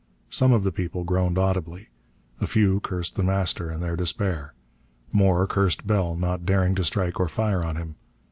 Some 0.31 0.51
of 0.51 0.63
the 0.63 0.71
people 0.71 1.03
groaned 1.03 1.37
audibly. 1.37 1.89
A 2.39 2.47
few 2.47 2.79
cursed 2.79 3.15
The 3.17 3.21
Master 3.23 3.71
in 3.71 3.81
their 3.81 3.95
despair. 3.95 4.55
More 5.11 5.45
cursed 5.45 5.85
Bell, 5.85 6.15
not 6.15 6.43
daring 6.43 6.73
to 6.73 6.83
strike 6.83 7.19
or 7.19 7.27
fire 7.27 7.63
on 7.63 7.75
him. 7.75 7.93